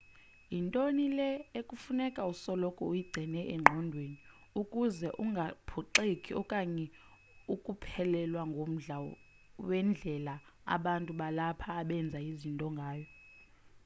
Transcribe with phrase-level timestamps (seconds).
[0.53, 0.83] yinto
[1.17, 1.29] le
[1.59, 4.17] ekufuneka usoloko uyigcine engqondweni
[4.61, 6.85] ukuze ungaphoxeki okanye
[7.53, 8.97] ukuphelelwa ngumdla
[9.67, 10.35] wendlela
[10.75, 13.07] abantu balapha abenza izinto ngayo